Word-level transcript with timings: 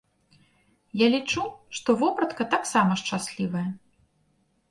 Я 1.01 1.07
лічу, 1.15 1.43
што 1.79 1.89
вопратка 2.03 2.43
таксама 2.55 2.91
шчаслівая. 3.01 3.65